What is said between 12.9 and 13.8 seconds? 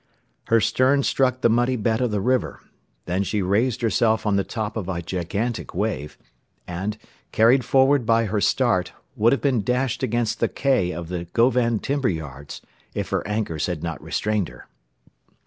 if her anchors